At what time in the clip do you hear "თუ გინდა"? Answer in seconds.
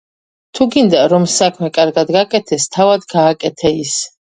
0.59-1.03